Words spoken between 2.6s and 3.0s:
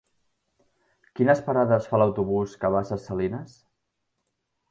que va a